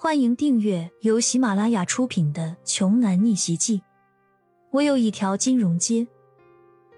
[0.00, 3.78] 欢迎订阅由喜马拉雅出品的《穷男逆袭记》。
[4.70, 6.06] 我有一条金融街。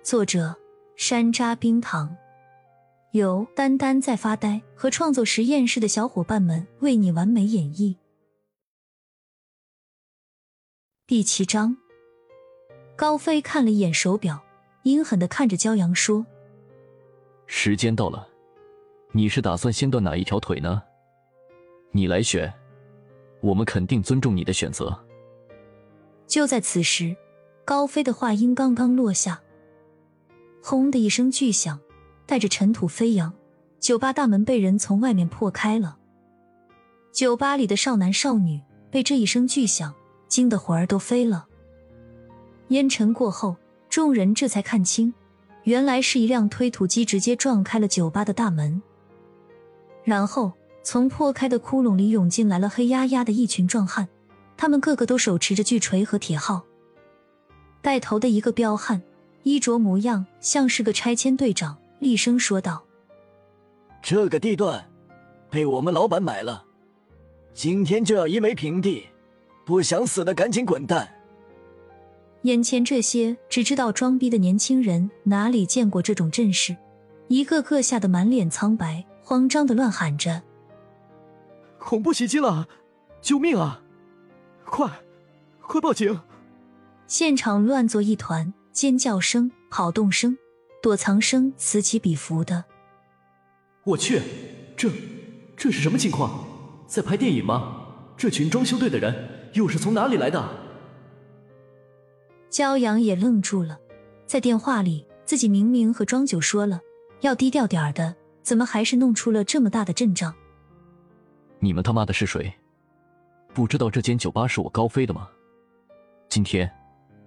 [0.02, 0.54] 作者：
[0.96, 2.14] 山楂冰糖，
[3.12, 7.96] 由丹丹在发呆和创作实验室的小伙伴们为你完美演绎。
[11.06, 11.78] 第七章，
[12.96, 14.42] 高飞看了一眼手表，
[14.82, 16.26] 阴狠的看着骄阳说
[17.48, 18.28] ：“时间到了，
[19.12, 20.82] 你是打算先断哪一条腿呢？
[21.92, 22.52] 你来选。”
[23.40, 24.96] 我们肯定尊重你的选择。
[26.26, 27.16] 就在此时，
[27.64, 29.40] 高飞的话音刚刚落下，
[30.62, 31.80] 轰的一声巨响，
[32.26, 33.32] 带着尘土飞扬，
[33.78, 35.98] 酒吧大门被人从外面破开了。
[37.12, 39.92] 酒吧里的少男少女被这一声巨响
[40.28, 41.48] 惊得魂儿都飞了。
[42.68, 43.56] 烟尘过后，
[43.88, 45.12] 众人这才看清，
[45.64, 48.80] 原来是一辆推土机直接撞开了酒吧的大门，
[50.04, 50.52] 然后。
[50.82, 54.08] 从破开的窟窿里涌进来了黑压压的一群壮汉，
[54.56, 56.62] 他们个个都手持着巨锤和铁镐。
[57.82, 59.02] 带头的一个彪悍，
[59.42, 62.84] 衣着模样像是个拆迁队长，厉声说道
[64.02, 64.90] ：“这个地段
[65.50, 66.64] 被我们老板买了，
[67.54, 69.06] 今天就要夷为平地，
[69.64, 71.08] 不想死的赶紧滚蛋！”
[72.42, 76.74] 眼前这些只知道装逼的年轻人哪里见过这种阵势，
[77.28, 80.42] 一个个吓得满脸苍白，慌张的乱喊着。
[81.80, 82.68] 恐怖袭击了！
[83.22, 83.82] 救命啊！
[84.64, 85.02] 快，
[85.62, 86.20] 快报警！
[87.06, 90.38] 现场乱作一团，尖叫声、跑动声、
[90.82, 92.66] 躲藏声此起彼伏的。
[93.84, 94.22] 我去，
[94.76, 94.90] 这
[95.56, 96.46] 这是什么情况？
[96.86, 97.86] 在拍电影吗？
[98.16, 100.48] 这群装修队的人又是从哪里来的？
[102.50, 103.78] 骄阳也愣住了，
[104.26, 106.82] 在电话里自己明明和庄九说了
[107.22, 110.34] 要低调点的，怎么还是弄出了这么大的阵仗？
[111.62, 112.52] 你们他妈的是谁？
[113.52, 115.28] 不知道这间酒吧是我高飞的吗？
[116.28, 116.70] 今天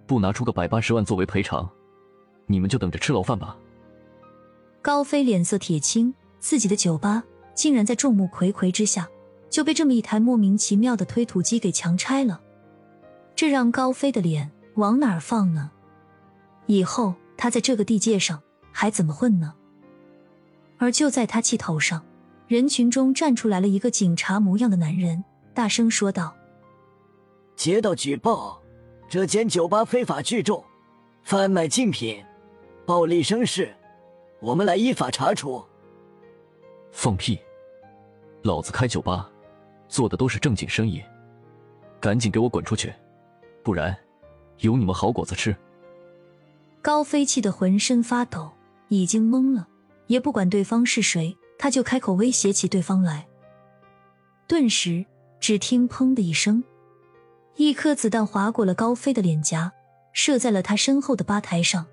[0.08, 1.70] 不拿出个百八十万作为赔偿，
[2.48, 3.56] 你们就等着吃牢饭吧！
[4.82, 9.08] 高飞脸色铁青，自己的酒吧竟然在众目睽睽之下
[9.52, 12.42] 就被这么一台莫名其妙的推土机给强拆了，
[13.36, 15.70] 这让高飞的脸往哪儿放呢？
[16.66, 18.42] 以后他在这个地界上
[18.72, 19.54] 还怎么混呢？
[20.80, 22.04] 而就在他气头上。
[22.48, 25.24] 人群中站出来了一个警察模样的男人，
[25.54, 26.36] 大声说道
[27.56, 28.62] ：“接到举报，
[29.08, 30.64] 这间酒吧非法聚众，
[31.24, 32.24] 贩卖禁品，
[32.86, 33.74] 暴力生事，
[34.42, 35.64] 我们来依法查处。”
[36.92, 37.40] 放屁！
[38.44, 39.32] 老子开酒吧，
[39.88, 41.02] 做的都是正经生意，
[42.00, 42.94] 赶紧给我滚出去，
[43.64, 43.96] 不然
[44.60, 45.56] 有你们好果子吃！
[46.82, 48.52] 高飞气得浑身发抖，
[48.90, 49.68] 已经懵了，
[50.08, 51.36] 也不管对方是谁。
[51.64, 53.26] 他就开口威胁起对方来，
[54.48, 55.06] 顿时
[55.40, 56.62] 只听“砰”的一声，
[57.56, 59.72] 一颗子弹划过了高飞的脸颊，
[60.12, 61.86] 射在了他身后的吧台上。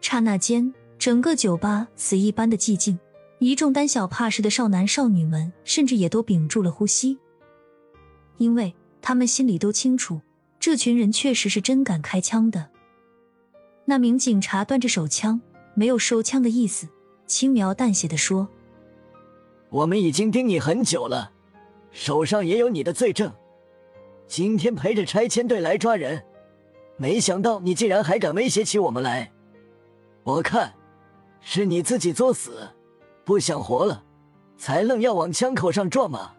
[0.00, 2.98] 刹那间，整个酒吧死一般的寂静，
[3.40, 7.18] 一众胆小怕事的少男少女们甚至也都屏住了呼吸，
[8.38, 10.22] 因为他们心里都清楚，
[10.58, 12.70] 这群人确实是真敢开枪的。
[13.84, 15.42] 那名警察端着手枪，
[15.74, 16.88] 没有收枪的意思。
[17.26, 18.48] 轻描淡写的说
[19.70, 21.32] ：“我们已经盯你很久了，
[21.90, 23.32] 手上也有你的罪证。
[24.26, 26.22] 今天陪着拆迁队来抓人，
[26.96, 29.32] 没想到你竟然还敢威胁起我们来。
[30.24, 30.72] 我看
[31.40, 32.68] 是你自己作死，
[33.24, 34.02] 不想活了，
[34.56, 36.32] 才愣要往枪口上撞嘛？”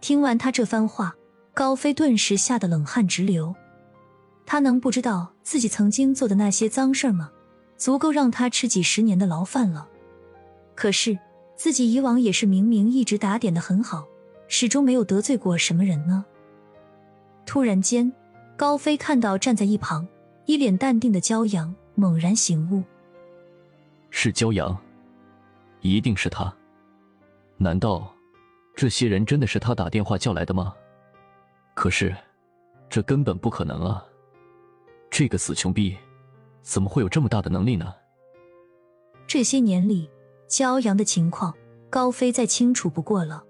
[0.00, 1.14] 听完他这番话，
[1.54, 3.54] 高飞顿时吓得冷汗直流。
[4.44, 7.30] 他能不知道自己曾经做的那些脏事儿吗？
[7.76, 9.88] 足够让他吃几十年的牢饭了。
[10.74, 11.18] 可是
[11.54, 14.06] 自己以往也是明明一直打点的很好，
[14.48, 16.24] 始终没有得罪过什么人呢。
[17.46, 18.12] 突然间，
[18.56, 20.06] 高飞看到站在一旁
[20.44, 22.82] 一脸淡定的骄阳，猛然醒悟：
[24.10, 24.76] 是骄阳，
[25.80, 26.52] 一定是他。
[27.56, 28.12] 难道
[28.74, 30.74] 这些人真的是他打电话叫来的吗？
[31.74, 32.14] 可是
[32.90, 34.04] 这根本不可能啊！
[35.10, 35.96] 这个死穷逼！
[36.66, 37.94] 怎么会有这么大的能力呢？
[39.24, 40.10] 这些年里，
[40.48, 41.54] 骄阳的情况，
[41.88, 43.44] 高飞再清楚不过了。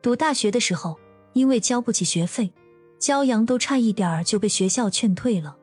[0.00, 0.98] 读大学的时候，
[1.34, 2.50] 因为交不起学费，
[2.98, 5.58] 骄阳都差一点儿就被学校劝退了。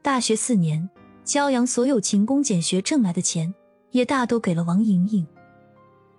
[0.00, 0.88] 大学四年，
[1.22, 3.54] 骄阳所有勤工俭学挣来的钱，
[3.90, 5.26] 也大都给了王莹莹。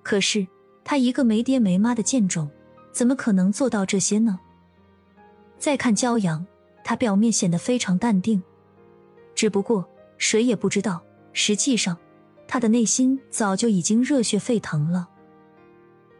[0.03, 0.45] 可是
[0.83, 2.47] 他一个没爹没妈的贱种，
[2.91, 4.39] 怎么可能做到这些呢？
[5.57, 6.45] 再看骄阳，
[6.83, 8.43] 他表面显得非常淡定。
[9.39, 9.87] 只不过
[10.17, 11.01] 谁也不知道，
[11.31, 11.97] 实际上
[12.45, 15.07] 他的内心早就已经热血沸腾了。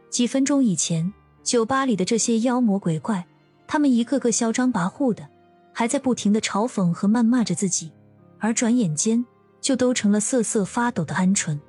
[0.08, 1.12] 几分钟以前，
[1.42, 3.26] 酒吧里的这些妖魔鬼怪，
[3.66, 5.28] 他们一个个嚣张跋扈的，
[5.70, 7.92] 还在不停的嘲讽和谩骂着自己，
[8.38, 9.22] 而转眼间
[9.60, 11.60] 就都成了瑟瑟发抖的鹌鹑。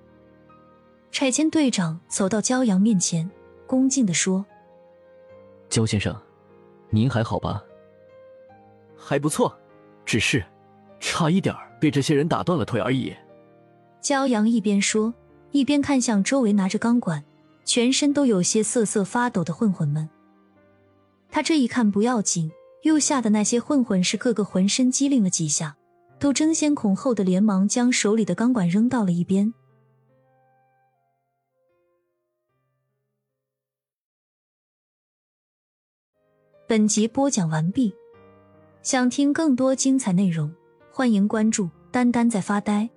[1.11, 3.29] 拆迁队长走到焦阳面前，
[3.67, 4.45] 恭敬的说
[5.67, 6.15] ：“焦先生，
[6.89, 7.61] 您还好吧？
[8.95, 9.53] 还不错，
[10.05, 10.41] 只是
[11.01, 13.13] 差一点被这些人打断了腿而已。”
[13.99, 15.13] 焦阳一边说，
[15.51, 17.23] 一边看向周围拿着钢管、
[17.65, 20.09] 全身都有些瑟瑟发抖的混混们。
[21.29, 22.51] 他这一看不要紧，
[22.83, 25.75] 又吓得那些混混是个个浑身机灵了几下，
[26.19, 29.53] 都争先恐后的连忙将手里的钢管扔到了一边。
[36.67, 37.93] 本集播讲完毕，
[38.81, 40.51] 想听更多精彩内容，
[40.93, 42.89] 欢迎关注“丹丹在发呆”。